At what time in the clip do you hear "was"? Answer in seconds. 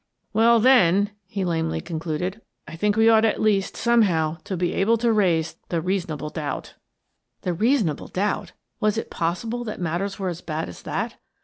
8.79-8.97